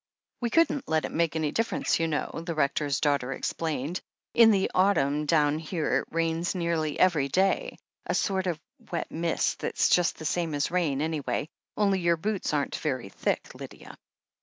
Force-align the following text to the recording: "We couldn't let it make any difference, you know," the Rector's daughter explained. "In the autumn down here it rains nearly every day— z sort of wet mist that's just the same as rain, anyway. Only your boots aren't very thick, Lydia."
"We 0.39 0.49
couldn't 0.49 0.87
let 0.89 1.05
it 1.05 1.11
make 1.11 1.35
any 1.35 1.51
difference, 1.51 1.99
you 1.99 2.07
know," 2.07 2.41
the 2.43 2.55
Rector's 2.55 2.99
daughter 3.01 3.33
explained. 3.33 4.01
"In 4.33 4.49
the 4.49 4.71
autumn 4.73 5.27
down 5.27 5.59
here 5.59 5.97
it 5.99 6.07
rains 6.09 6.55
nearly 6.55 6.99
every 6.99 7.27
day— 7.27 7.77
z 8.11 8.15
sort 8.15 8.47
of 8.47 8.59
wet 8.91 9.11
mist 9.11 9.59
that's 9.59 9.89
just 9.89 10.17
the 10.17 10.25
same 10.25 10.55
as 10.55 10.71
rain, 10.71 11.03
anyway. 11.03 11.49
Only 11.77 11.99
your 11.99 12.17
boots 12.17 12.51
aren't 12.51 12.77
very 12.77 13.09
thick, 13.09 13.53
Lydia." 13.53 13.95